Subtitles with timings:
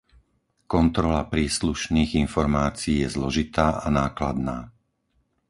[0.73, 4.57] Kontrola príslušných informácií je zložitá a nákladná.